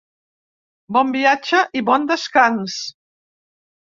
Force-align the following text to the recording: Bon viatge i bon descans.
Bon 0.95 1.11
viatge 1.15 1.59
i 1.81 1.83
bon 1.91 2.09
descans. 2.11 2.79